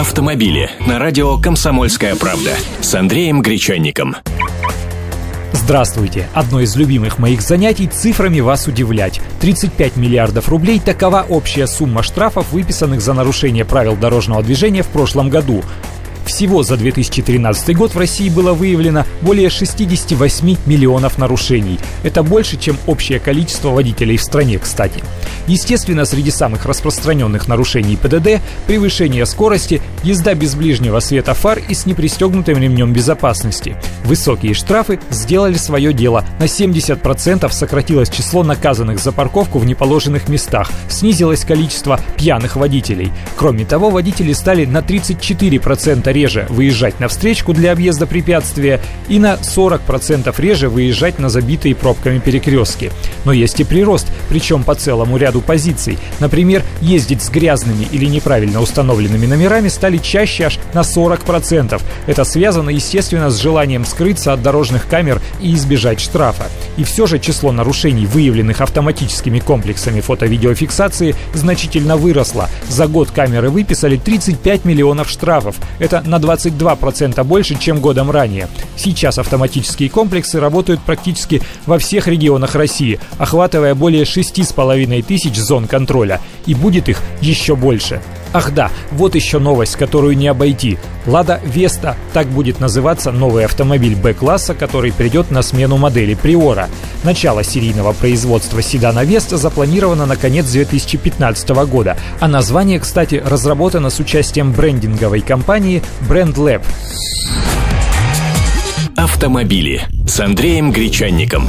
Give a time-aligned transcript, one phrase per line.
[0.00, 4.16] Автомобили на радио «Комсомольская правда» с Андреем Гречанником.
[5.52, 6.26] Здравствуйте!
[6.32, 9.20] Одно из любимых моих занятий– цифрами вас удивлять.
[9.42, 15.28] 35 миллиардов рублей– такова общая сумма штрафов, выписанных за нарушение правил дорожного движения в прошлом
[15.28, 15.62] году.
[16.30, 21.80] Всего за 2013 год в России было выявлено более 68 миллионов нарушений.
[22.04, 25.02] Это больше, чем общее количество водителей в стране, кстати.
[25.48, 31.84] Естественно, среди самых распространенных нарушений ПДД– превышение скорости, езда без ближнего света фар и с
[31.84, 33.76] непристегнутым ремнем безопасности.
[34.04, 36.24] Высокие штрафы сделали свое дело.
[36.38, 43.10] На 70% сократилось число наказанных за парковку в неположенных местах, снизилось количество пьяных водителей.
[43.36, 49.34] Кроме того, водители стали на 34% реже выезжать на встречку для объезда препятствия и на
[49.34, 52.92] 40% реже выезжать на забитые пробками перекрестки.
[53.24, 55.98] Но есть и прирост, причем по целому ряду позиций.
[56.18, 61.80] Например, ездить с грязными или неправильно установленными номерами стали чаще аж на 40%.
[62.06, 66.44] Это связано, естественно, с желанием скрыться от дорожных камер и избежать штрафа.
[66.80, 72.48] И все же число нарушений, выявленных автоматическими комплексами фото-видеофиксации, значительно выросло.
[72.70, 75.56] За год камеры выписали 35 миллионов штрафов.
[75.78, 78.48] Это на 22% больше, чем годом ранее.
[78.76, 86.18] Сейчас автоматические комплексы работают практически во всех регионах России, охватывая более 6,5 тысяч зон контроля.
[86.46, 88.00] И будет их еще больше.
[88.32, 90.78] Ах да, вот еще новость, которую не обойти.
[91.06, 96.68] Лада Веста, так будет называться новый автомобиль Б-класса, который придет на смену модели Приора.
[97.02, 103.98] Начало серийного производства седана Веста запланировано на конец 2015 года, а название, кстати, разработано с
[103.98, 106.62] участием брендинговой компании Brand Lab.
[108.96, 111.48] Автомобили с Андреем Гречанником.